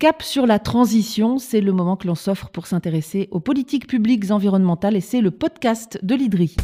[0.00, 4.30] Cap sur la transition, c'est le moment que l'on s'offre pour s'intéresser aux politiques publiques
[4.30, 6.56] environnementales et c'est le podcast de l'IDRI.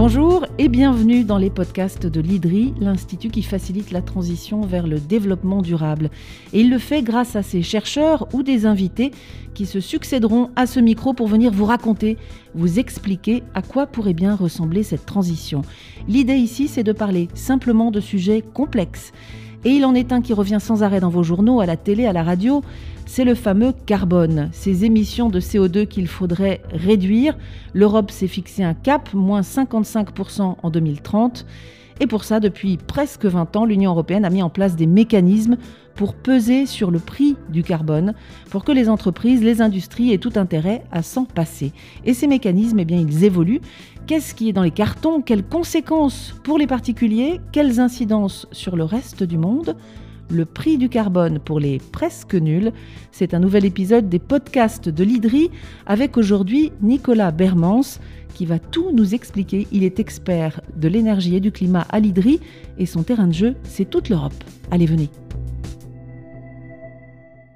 [0.00, 5.00] Bonjour et bienvenue dans les podcasts de l'IDRI, l'institut qui facilite la transition vers le
[5.00, 6.10] développement durable.
[6.52, 9.10] Et il le fait grâce à ses chercheurs ou des invités
[9.54, 12.16] qui se succéderont à ce micro pour venir vous raconter,
[12.54, 15.62] vous expliquer à quoi pourrait bien ressembler cette transition.
[16.06, 19.10] L'idée ici, c'est de parler simplement de sujets complexes.
[19.64, 22.06] Et il en est un qui revient sans arrêt dans vos journaux, à la télé,
[22.06, 22.62] à la radio,
[23.08, 27.38] c'est le fameux carbone, ces émissions de CO2 qu'il faudrait réduire.
[27.72, 31.46] L'Europe s'est fixé un cap, moins 55% en 2030.
[32.00, 35.56] Et pour ça, depuis presque 20 ans, l'Union européenne a mis en place des mécanismes
[35.94, 38.12] pour peser sur le prix du carbone,
[38.50, 41.72] pour que les entreprises, les industries aient tout intérêt à s'en passer.
[42.04, 43.62] Et ces mécanismes, eh bien, ils évoluent.
[44.06, 45.22] Qu'est-ce qui est dans les cartons?
[45.22, 47.40] Quelles conséquences pour les particuliers?
[47.52, 49.76] Quelles incidences sur le reste du monde?
[50.30, 52.72] Le prix du carbone pour les presque nuls.
[53.12, 55.50] C'est un nouvel épisode des podcasts de l'IDRI
[55.86, 57.98] avec aujourd'hui Nicolas Bermans
[58.34, 59.66] qui va tout nous expliquer.
[59.72, 62.40] Il est expert de l'énergie et du climat à l'IDRI
[62.78, 64.44] et son terrain de jeu, c'est toute l'Europe.
[64.70, 65.08] Allez, venez.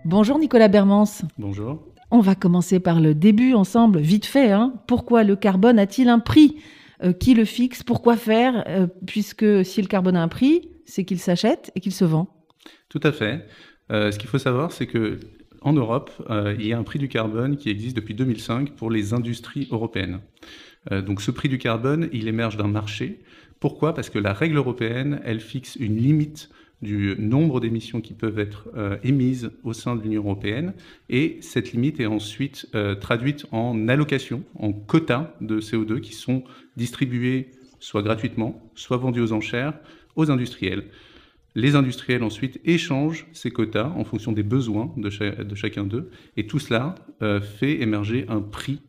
[0.04, 1.22] Bonjour Nicolas Bermans.
[1.38, 1.78] Bonjour.
[2.10, 4.50] On va commencer par le début ensemble, vite fait.
[4.50, 4.74] Hein.
[4.86, 6.56] Pourquoi le carbone a-t-il un prix
[7.04, 7.82] euh, Qui le fixe?
[7.82, 11.92] Pourquoi faire euh, Puisque si le carbone a un prix, c'est qu'il s'achète et qu'il
[11.92, 12.28] se vend?
[12.92, 13.48] Tout à fait.
[13.90, 15.18] Euh, ce qu'il faut savoir, c'est que
[15.62, 16.10] en Europe,
[16.58, 20.18] il y a un prix du carbone qui existe depuis 2005 pour les industries européennes.
[20.90, 23.20] donc ce prix du carbone, il émerge d'un marché.
[23.60, 23.94] Pourquoi?
[23.94, 26.50] Parce que la règle européenne, elle fixe une limite
[26.82, 30.74] du nombre d'émissions qui peuvent être euh, émises au sein de l'Union européenne.
[31.08, 36.42] Et cette limite est ensuite euh, traduite en allocations, en quotas de CO2 qui sont
[36.76, 39.74] distribués soit gratuitement, soit vendus aux enchères
[40.16, 40.84] aux industriels.
[41.54, 45.10] Les industriels ensuite échangent ces quotas en fonction des besoins de,
[45.54, 46.10] chacun d'eux.
[46.36, 48.80] Et tout cela euh, fait émerger un prix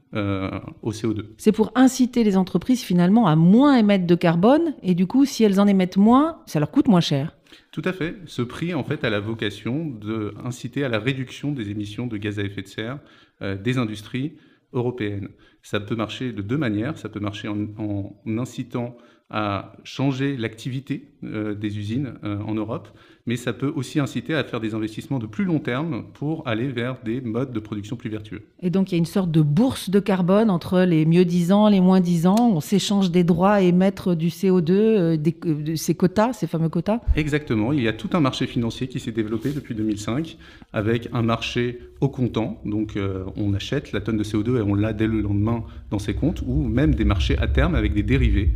[0.83, 1.25] au CO2.
[1.39, 4.75] C'est pour inciter les entreprises finalement à moins émettre de carbone.
[4.83, 7.35] Et du coup, si elles en émettent moins, ça leur coûte moins cher.
[7.71, 8.15] Tout à fait.
[8.25, 12.39] Ce prix, en fait, a la vocation d'inciter à la réduction des émissions de gaz
[12.39, 12.99] à effet de serre
[13.41, 14.33] euh, des industries
[14.73, 15.29] européennes.
[15.61, 16.97] Ça peut marcher de deux manières.
[16.97, 18.95] Ça peut marcher en, en incitant
[19.33, 22.88] à changer l'activité euh, des usines euh, en Europe,
[23.25, 26.67] mais ça peut aussi inciter à faire des investissements de plus long terme pour aller
[26.67, 28.44] vers des modes de production plus vertueux.
[28.61, 31.69] Et donc il y a une sorte de bourse de carbone entre les mieux disants,
[31.69, 32.51] les moins disants.
[32.53, 35.35] On s'échange des droits à émettre du CO2, euh, des,
[35.77, 37.73] ces quotas, ces fameux quotas Exactement.
[37.73, 40.38] Il y a tout un marché financier qui s'est développé depuis 2005
[40.73, 42.59] avec un marché au comptant.
[42.65, 42.97] Donc
[43.38, 46.44] on achète la tonne de CO2 et on l'a dès le lendemain dans ses comptes,
[46.45, 48.51] ou même des marchés à terme avec des dérivés,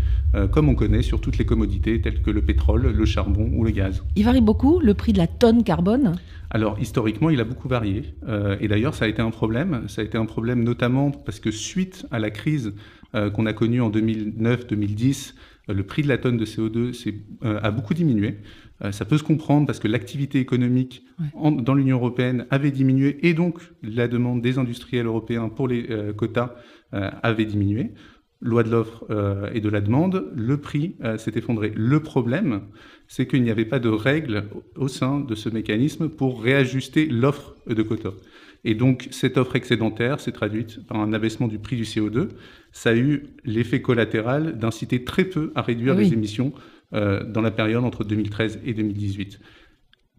[0.52, 3.72] comme on connaît sur toutes les commodités telles que le pétrole, le charbon ou le
[3.72, 4.04] gaz.
[4.16, 6.16] Il varie beaucoup le prix de la tonne carbone
[6.50, 8.04] alors historiquement, il a beaucoup varié.
[8.28, 9.84] Euh, et d'ailleurs, ça a été un problème.
[9.88, 12.74] Ça a été un problème notamment parce que suite à la crise
[13.16, 15.34] euh, qu'on a connue en 2009-2010,
[15.70, 16.94] euh, le prix de la tonne de CO2
[17.44, 18.38] a beaucoup diminué.
[18.92, 21.04] ça peut se comprendre parce que l'activité économique
[21.36, 25.86] dans l'Union européenne avait diminué et donc la demande des industriels européens pour les
[26.16, 26.56] quotas
[26.92, 27.92] avait diminué
[28.40, 31.72] loi de l'offre euh, et de la demande, le prix euh, s'est effondré.
[31.76, 32.62] Le problème,
[33.08, 37.56] c'est qu'il n'y avait pas de règles au sein de ce mécanisme pour réajuster l'offre
[37.68, 38.14] de quotas.
[38.64, 42.30] Et donc, cette offre excédentaire s'est traduite par un abaissement du prix du CO2.
[42.72, 46.54] Ça a eu l'effet collatéral d'inciter très peu à réduire les émissions
[46.94, 49.40] euh, dans la période entre 2013 et 2018.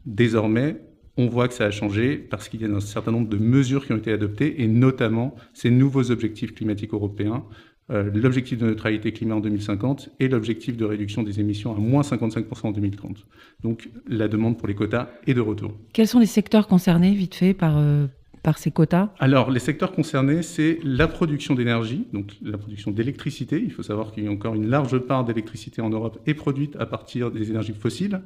[0.07, 0.81] Désormais,
[1.19, 3.85] on voit que ça a changé parce qu'il y a un certain nombre de mesures
[3.85, 7.45] qui ont été adoptées, et notamment ces nouveaux objectifs climatiques européens
[7.89, 12.67] l'objectif de neutralité climat en 2050 et l'objectif de réduction des émissions à moins 55%
[12.67, 13.25] en 2030.
[13.63, 15.73] Donc la demande pour les quotas est de retour.
[15.93, 18.07] Quels sont les secteurs concernés, vite fait, par, euh,
[18.43, 19.11] par ces quotas?
[19.19, 23.63] Alors les secteurs concernés, c'est la production d'énergie, donc la production d'électricité.
[23.63, 26.77] Il faut savoir qu'il y a encore une large part d'électricité en Europe est produite
[26.77, 28.21] à partir des énergies fossiles,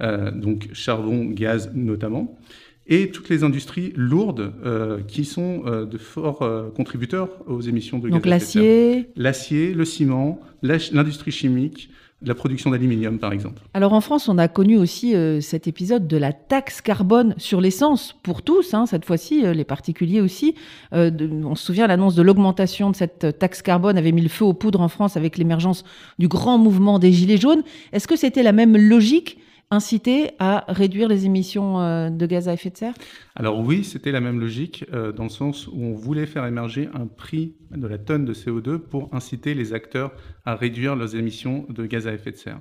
[0.00, 2.38] euh, donc charbon, gaz notamment
[2.88, 7.98] et toutes les industries lourdes euh, qui sont euh, de forts euh, contributeurs aux émissions
[7.98, 8.62] de gaz à effet de serre.
[8.62, 11.90] l'acier L'acier, le ciment, l'industrie chimique,
[12.22, 13.62] la production d'aluminium par exemple.
[13.74, 18.16] Alors en France, on a connu aussi cet épisode de la taxe carbone sur l'essence
[18.24, 20.56] pour tous, hein, cette fois-ci, les particuliers aussi.
[20.90, 24.54] on se souvient, l'annonce de l'augmentation de cette taxe carbone avait mis le feu aux
[24.54, 25.84] poudres en France avec l'émergence
[26.18, 27.62] du grand mouvement des Gilets jaunes.
[27.92, 29.38] Est-ce que c'était la même logique
[29.70, 32.94] inciter à réduire les émissions euh, de gaz à effet de serre?
[33.34, 36.88] Alors oui, c'était la même logique, euh, dans le sens où on voulait faire émerger
[36.94, 40.12] un prix de la tonne de CO2 pour inciter les acteurs
[40.44, 42.60] à réduire leurs émissions de gaz à effet de serre.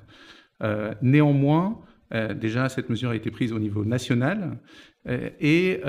[0.64, 1.80] Euh, néanmoins,
[2.40, 4.60] déjà, cette mesure a été prise au niveau national
[5.06, 5.82] et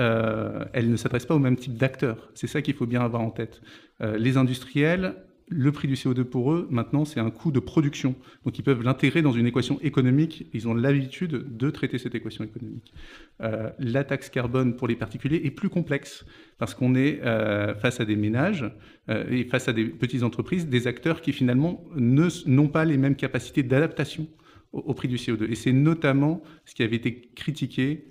[0.73, 2.29] elle ne s'adresse pas au même type d'acteurs.
[2.33, 3.61] C'est ça qu'il faut bien avoir en tête.
[4.01, 5.15] les industriels
[5.49, 8.15] le prix du CO2 pour eux, maintenant, c'est un coût de production.
[8.45, 10.47] Donc ils peuvent l'intégrer dans une équation économique.
[10.53, 12.93] Ils ont l'habitude de traiter cette équation économique.
[13.41, 16.25] Euh, la taxe carbone pour les particuliers est plus complexe
[16.59, 18.65] parce qu'on est euh, face à des ménages
[19.09, 23.15] euh, et face à des petites entreprises, des acteurs qui finalement n'ont pas les mêmes
[23.15, 24.27] capacités d'adaptation
[24.71, 25.49] au, prix du CO2.
[25.49, 28.05] Et c'est notamment ce qui avait été critiqué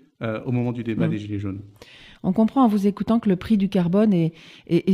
[0.45, 1.11] au moment du débat mmh.
[1.11, 1.61] des Gilets jaunes.
[2.23, 4.33] On comprend en vous écoutant que le prix du carbone et,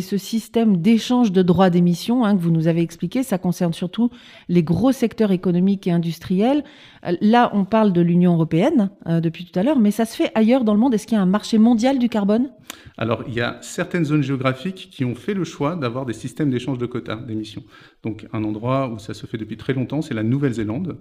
[0.00, 4.10] ce système d'échange de droits d'émission hein, que vous nous avez expliqué, ça concerne surtout
[4.48, 6.64] les gros secteurs économiques et industriels.
[7.06, 10.16] Euh, là, on parle de l'Union européenne euh, depuis tout à l'heure, mais ça se
[10.16, 10.94] fait ailleurs dans le monde.
[10.94, 12.50] Est-ce qu'il y a un marché mondial du carbone?
[12.98, 16.50] Alors, il y a certaines zones géographiques qui ont fait le choix d'avoir des systèmes
[16.50, 17.62] d'échange de quotas d'émissions.
[18.02, 20.98] Donc, un endroit où ça se fait depuis très longtemps, c'est la Nouvelle-Zélande.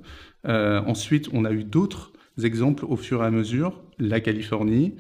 [0.48, 4.96] Euh, ensuite, on a eu d'autres exemples au fur et à mesure, la Californie,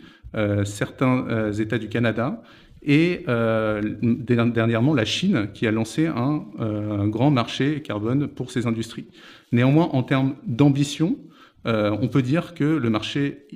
[0.65, 2.41] certains euh, États du Canada
[2.81, 9.06] et euh, dernièrement la Chine qui a lancé un, grand marché carbone pour ses industries.
[9.53, 11.18] Néanmoins, en termes d'ambition,
[11.65, 13.47] on peut dire que le marché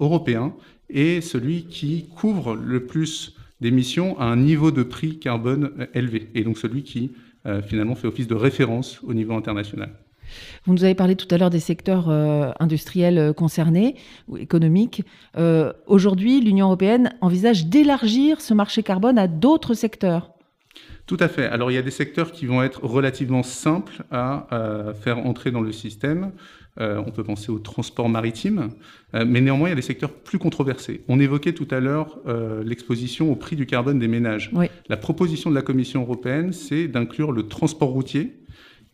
[0.00, 0.54] européen
[0.88, 6.42] est celui qui couvre le plus d'émissions à un niveau de prix carbone élevé, et
[6.42, 7.12] donc celui qui
[7.66, 9.90] finalement fait office de référence au niveau international.
[10.64, 13.96] Vous nous avez parlé tout à l'heure des secteurs euh, industriels euh, concernés
[14.28, 15.02] ou économiques.
[15.36, 20.32] Euh, aujourd'hui, l'Union européenne envisage d'élargir ce marché carbone à d'autres secteurs.
[21.06, 21.46] Tout à fait.
[21.46, 24.46] Alors il y a des secteurs qui vont être relativement simples à,
[25.00, 26.32] faire entrer dans le système.
[26.78, 28.68] on peut penser au transport maritime,
[29.14, 31.02] mais néanmoins il y a des secteurs plus controversés.
[31.08, 32.18] On évoquait tout à l'heure
[32.62, 34.52] l'exposition au prix du carbone des ménages.
[34.90, 38.34] La proposition de la Commission européenne, c'est d'inclure le transport routier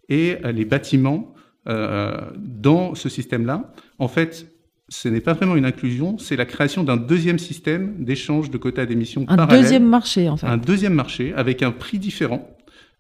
[0.09, 1.35] et les bâtiments
[1.67, 4.47] euh, dans ce système-là, en fait,
[4.91, 8.85] ce n'est pas vraiment une inclusion, c'est la création d'un deuxième système d'échange de quotas
[8.85, 10.47] d'émissions Un deuxième marché, en fait.
[10.47, 12.55] Un deuxième marché avec un prix différent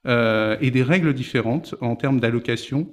[0.06, 2.90] euh, et des règles différentes en termes d'allocation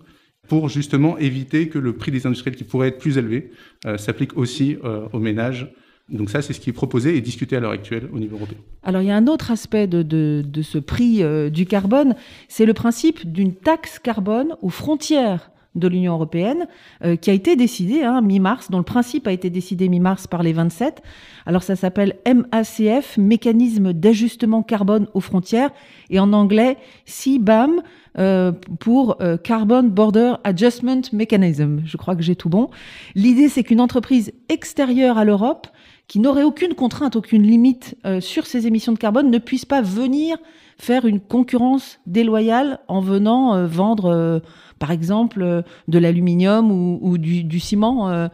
[0.50, 3.52] pour justement éviter que le prix des industriels qui pourrait être plus élevé
[3.86, 4.78] euh, s'applique aussi
[5.14, 5.74] aux ménages
[6.12, 8.58] donc ça, c'est ce qui est proposé et discuté à l'heure actuelle au niveau européen.
[8.84, 12.16] Alors il y a un autre aspect de, ce prix du carbone,
[12.48, 16.68] c'est le principe d'une taxe carbone aux frontières de l'Union européenne
[17.04, 20.44] euh, qui a été décidé hein, mi-mars, dont le principe a été décidé mi-mars par
[20.44, 21.02] les 27.
[21.46, 25.72] Alors ça s'appelle MACF, Mécanisme d'ajustement carbone aux frontières,
[26.10, 27.82] et en anglais CBAM
[28.18, 31.82] euh, pour euh, Carbon Border Adjustment Mechanism.
[31.86, 32.70] Je crois que j'ai tout bon.
[33.16, 35.68] L'idée c'est qu'une entreprise extérieure à l'Europe
[36.08, 40.38] qui n'aurait aucune contrainte, aucune limite sur ses émissions de carbone ne puisse pas venir
[40.78, 44.42] faire une concurrence déloyale en venant vendre
[44.82, 48.28] par exemple, euh, de l'aluminium ou, du, ciment euh,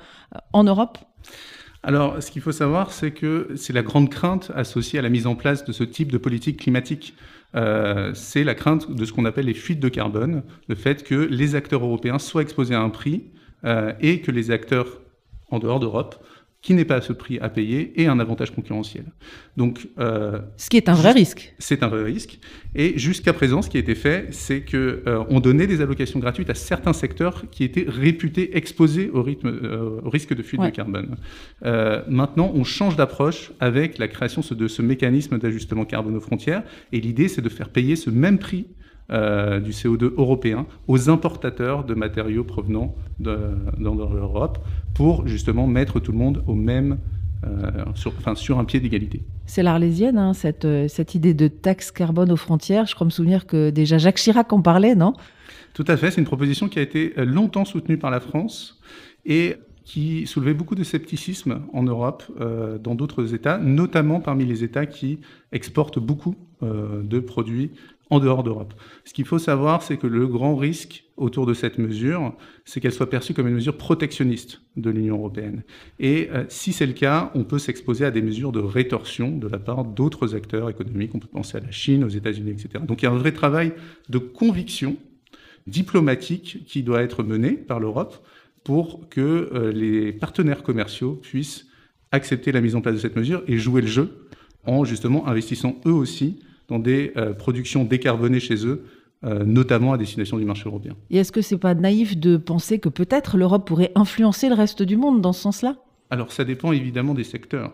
[0.53, 0.97] en Europe
[1.83, 5.25] alors, ce qu'il faut savoir, c'est que c'est la grande crainte associée à la mise
[5.25, 7.13] en place de ce type de politique climatique.
[7.55, 11.15] Euh, c'est la crainte de ce qu'on appelle les fuites de carbone, le fait que
[11.15, 13.27] les acteurs européens soient exposés à un prix
[14.01, 14.99] et que les acteurs
[15.49, 16.21] en dehors d'Europe
[16.61, 19.05] qui n'est pas à ce prix à payer et un avantage concurrentiel.
[19.57, 21.53] Donc, euh, ce qui est un vrai risque.
[21.59, 22.39] C'est un vrai risque.
[22.75, 26.19] Et jusqu'à présent, ce qui a été fait, c'est que euh, on donnait des allocations
[26.19, 30.61] gratuites à certains secteurs qui étaient réputés exposés au, rythme, euh, au risque de fuite
[30.61, 31.15] de carbone.
[32.09, 36.63] maintenant, on change d'approche avec la création de ce mécanisme d'ajustement carbone aux frontières.
[36.91, 38.65] Et l'idée, c'est de faire payer ce même prix
[39.09, 43.37] euh, du CO2 européen aux importateurs de matériaux provenant de,
[43.79, 44.57] dans l'Europe
[44.93, 46.97] pour justement mettre tout le monde au même,
[47.45, 49.23] euh, sur, enfin, sur un pied d'égalité.
[49.45, 52.85] C'est l'arlésienne, hein, cette, euh, cette idée de taxe carbone aux frontières.
[52.85, 55.13] Je crois me souvenir que déjà Jacques Chirac en parlait, non?
[55.73, 58.81] Tout à fait, c'est une proposition qui a été longtemps soutenue par la France
[59.25, 59.55] et
[59.87, 62.23] qui soulevait beaucoup de scepticisme en Europe,
[62.83, 65.19] dans d'autres États, notamment parmi les États qui
[65.53, 67.71] exportent beaucoup de produits
[68.09, 68.73] en dehors d'Europe.
[69.05, 72.33] Ce qu'il faut savoir, c'est que le grand risque autour de cette mesure,
[72.65, 75.63] c'est qu'elle soit perçue comme une mesure protectionniste de l'Union européenne.
[75.99, 79.47] Et euh, si c'est le cas, on peut s'exposer à des mesures de rétorsion de
[79.47, 81.11] la part d'autres acteurs économiques.
[81.15, 82.83] On peut penser à la Chine, aux États-Unis, etc.
[82.85, 83.73] Donc il y a un vrai travail
[84.09, 84.97] de conviction
[85.65, 88.25] diplomatique qui doit être mené par l'Europe
[88.67, 89.21] pour que
[89.53, 91.67] euh, les partenaires commerciaux puissent
[92.11, 94.27] accepter la mise en place de cette mesure et jouer le jeu
[94.65, 98.83] en justement investissant eux aussi dans des euh, productions décarbonées chez eux
[99.23, 100.95] notamment à destination du marché européen.
[101.09, 104.83] Et est-ce que c'est pas naïf de penser que peut-être l'Europe pourrait influencer le reste
[104.83, 105.75] du monde dans ce sens-là?
[106.11, 107.73] Alors ça dépend évidemment des secteurs,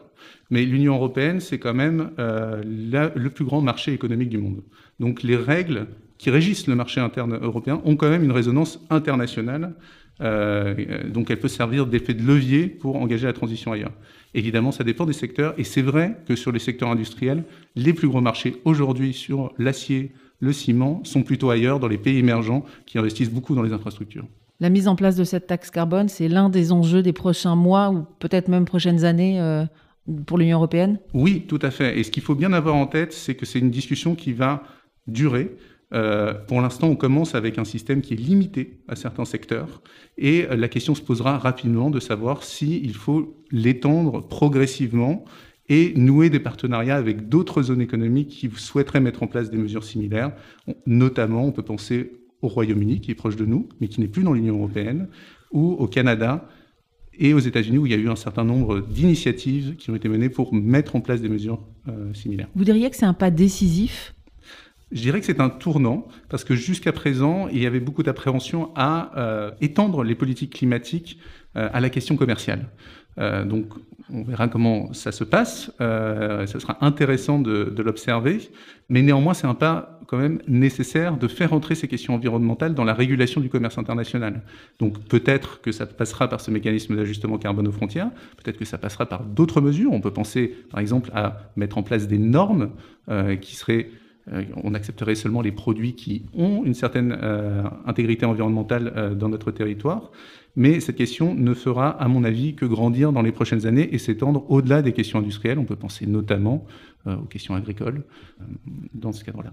[0.50, 4.62] mais l'Union européenne, c'est quand même euh, le plus grand marché économique du monde.
[5.02, 5.88] Donc les règles
[6.24, 9.74] qui régissent le marché interne européen ont quand même une résonance internationale,
[10.22, 13.92] euh, donc elle peut servir d'effet de levier pour engager la transition ailleurs.
[14.34, 17.44] Évidemment, ça dépend des secteurs, et c'est vrai que sur les secteurs industriels,
[17.76, 22.20] les plus gros marchés aujourd'hui sur l'acier, le ciment, sont plutôt ailleurs, dans les pays
[22.20, 24.26] émergents, qui investissent beaucoup dans les infrastructures.
[24.62, 27.92] La mise en place de cette taxe carbone, c'est l'un des enjeux des prochains mois
[27.92, 29.66] ou peut-être même prochaines années euh,
[30.26, 31.00] pour l'Union européenne?
[31.14, 32.00] Oui, tout à fait.
[32.00, 34.64] Et ce qu'il faut bien avoir en tête, c'est que c'est une discussion qui va
[35.06, 35.52] durer.
[35.94, 39.82] Euh, pour l'instant, on commence avec un système qui est limité à certains secteurs
[40.18, 45.24] et euh, la question se posera rapidement de savoir s'il faut l'étendre progressivement
[45.70, 49.84] et nouer des partenariats avec d'autres zones économiques qui souhaiteraient mettre en place des mesures
[49.84, 50.34] similaires.
[50.86, 54.24] Notamment, on peut penser au Royaume-Uni, qui est proche de nous, mais qui n'est plus
[54.24, 55.08] dans l'Union européenne,
[55.52, 56.50] ou au Canada
[57.18, 60.10] et aux États-Unis, où il y a eu un certain nombre d'initiatives qui ont été
[60.10, 62.50] menées pour mettre en place des mesures euh, similaires.
[62.56, 64.14] Vous diriez que c'est un pas décisif
[64.94, 68.70] je dirais que c'est un tournant parce que jusqu'à présent, il y avait beaucoup d'appréhension
[68.76, 71.20] à euh, étendre les politiques climatiques
[71.56, 72.68] euh, à la question commerciale.
[73.18, 73.66] Euh, donc,
[74.12, 75.72] on verra comment ça se passe.
[75.80, 78.52] Ça sera intéressant de, l'observer.
[78.90, 82.84] Mais néanmoins, c'est un pas quand même nécessaire de faire entrer ces questions environnementales dans
[82.84, 84.42] la régulation du commerce international.
[84.80, 88.12] Donc, peut-être que ça passera par ce mécanisme d'ajustement carbone aux frontières.
[88.44, 89.94] Peut-être que ça passera par d'autres mesures.
[89.94, 92.72] On peut penser, par exemple, à mettre en place des normes
[93.42, 93.90] qui seraient
[94.64, 99.52] on accepterait seulement les produits qui ont une certaine euh, intégrité environnementale euh, dans notre
[99.52, 100.12] territoire.
[100.56, 103.98] Mais cette question ne fera, à mon avis, que grandir dans les prochaines années et
[103.98, 105.60] s'étendre au-delà des questions industrielles.
[105.60, 106.66] On peut penser notamment
[107.08, 108.04] aux questions agricoles
[108.94, 109.52] dans ce cadre-là.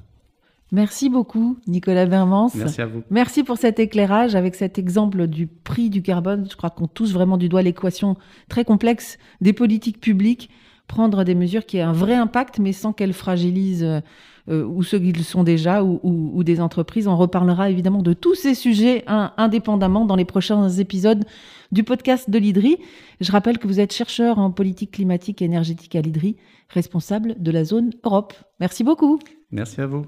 [0.73, 2.51] Merci beaucoup, Nicolas Bermans.
[2.55, 3.03] Merci à vous.
[3.11, 6.47] Merci pour cet éclairage avec cet exemple du prix du carbone.
[6.49, 8.17] Je crois qu'on touche vraiment du doigt l'équation
[8.49, 10.51] très complexe des politiques publiques.
[10.87, 14.03] Prendre des mesures qui aient un vrai impact, mais sans qu'elles fragilisent
[14.49, 17.07] euh, ou ceux qui le sont déjà, ou, des entreprises.
[17.09, 21.25] On reparlera évidemment de tous ces sujets indépendamment dans les prochains épisodes
[21.73, 22.79] du podcast de l'IDRI.
[23.21, 26.37] Je rappelle que vous êtes chercheur en politique climatique et énergétique à l'IDRI,
[26.69, 28.35] responsable de la zone Europe.
[28.59, 29.19] Merci beaucoup.
[29.51, 30.07] Merci à vous.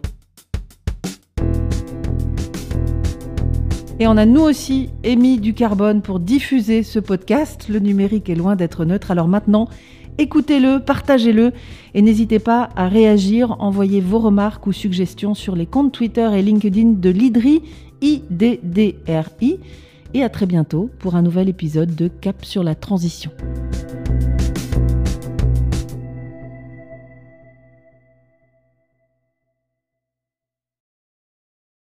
[4.03, 7.69] Et on a nous aussi émis du carbone pour diffuser ce podcast.
[7.69, 9.13] Le numérique est loin d'être neutre.
[9.13, 9.69] Alors maintenant,
[10.19, 11.53] Écoutez-le, partagez-le
[11.95, 16.43] et n'hésitez pas à réagir, envoyez vos remarques ou suggestions sur les comptes Twitter et
[16.43, 17.63] LinkedIn de l'IDRI,
[18.03, 19.59] IDDRI.
[20.15, 23.31] Et à très bientôt pour un nouvel épisode de Cap sur la transition.